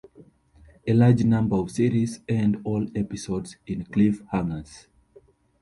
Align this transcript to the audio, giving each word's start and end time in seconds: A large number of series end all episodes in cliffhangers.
A 0.87 0.93
large 0.93 1.23
number 1.25 1.57
of 1.57 1.69
series 1.69 2.21
end 2.27 2.59
all 2.63 2.87
episodes 2.95 3.57
in 3.67 3.83
cliffhangers. 3.85 4.87